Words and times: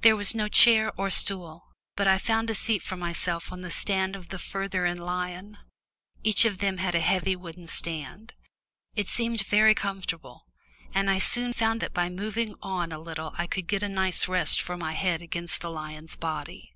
There 0.00 0.16
was 0.16 0.34
no 0.34 0.48
chair 0.48 0.90
or 0.98 1.10
stool, 1.10 1.66
but 1.96 2.08
I 2.08 2.16
found 2.16 2.48
a 2.48 2.54
seat 2.54 2.82
for 2.82 2.96
myself 2.96 3.52
on 3.52 3.60
the 3.60 3.70
stand 3.70 4.16
of 4.16 4.30
the 4.30 4.38
farther 4.38 4.86
in 4.86 4.96
lion 4.96 5.58
each 6.24 6.46
of 6.46 6.60
them 6.60 6.78
had 6.78 6.94
a 6.94 7.00
heavy 7.00 7.36
wooden 7.36 7.66
stand. 7.66 8.32
It 8.94 9.06
seemed 9.06 9.44
very 9.44 9.74
comfortable, 9.74 10.46
and 10.94 11.10
I 11.10 11.18
soon 11.18 11.52
found 11.52 11.82
that 11.82 11.92
by 11.92 12.08
moving 12.08 12.54
on 12.62 12.90
a 12.90 12.98
little 12.98 13.34
I 13.36 13.46
could 13.46 13.66
get 13.66 13.82
a 13.82 13.88
nice 13.90 14.26
rest 14.26 14.62
for 14.62 14.78
my 14.78 14.94
head 14.94 15.20
against 15.20 15.60
the 15.60 15.68
lion's 15.70 16.16
body. 16.16 16.72